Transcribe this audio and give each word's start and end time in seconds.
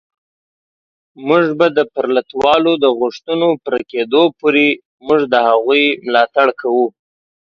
موږ 1.27 1.45
به 1.59 1.67
د 1.77 1.79
پرلتوالو 1.93 2.73
د 2.83 2.85
غوښتنو 2.99 3.47
پوره 3.63 3.81
کېدو 3.91 4.23
پورې 4.39 4.67
موږ 5.05 5.21
د 5.33 5.35
هغوی 5.47 5.85
ملاتړ 6.05 6.47
کوو 6.61 6.85